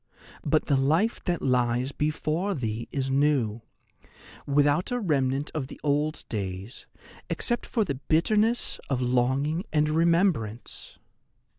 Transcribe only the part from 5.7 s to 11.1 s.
old days, except for the bitterness of longing and remembrance.